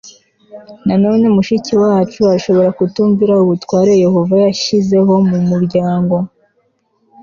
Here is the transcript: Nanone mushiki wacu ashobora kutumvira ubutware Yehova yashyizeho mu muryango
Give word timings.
Nanone 0.87 1.25
mushiki 1.35 1.73
wacu 1.83 2.21
ashobora 2.35 2.69
kutumvira 2.77 3.33
ubutware 3.43 3.93
Yehova 4.03 4.33
yashyizeho 4.45 5.13
mu 5.29 5.39
muryango 5.49 6.15